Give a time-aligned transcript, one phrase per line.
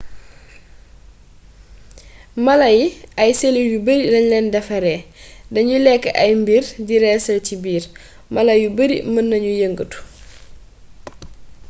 [2.45, 2.85] mala yi
[3.21, 5.05] ay selul yu bari lañ leen defaree
[5.53, 7.83] dañuy lekk ay mbir di reesal ci biir
[8.35, 9.97] mala yu bari mën nañu yëngëtu